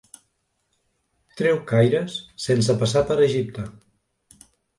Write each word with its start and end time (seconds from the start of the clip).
Treu 1.41 1.59
caires 1.73 2.15
sense 2.47 2.77
passar 2.81 3.05
per 3.11 3.19
Egipte. 3.27 3.69